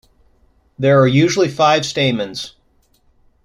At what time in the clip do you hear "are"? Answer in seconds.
0.99-1.05